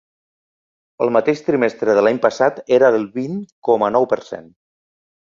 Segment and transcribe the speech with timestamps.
[1.05, 3.35] El mateix trimestre de l’any passat, era del vint
[3.69, 4.49] coma nou per cent.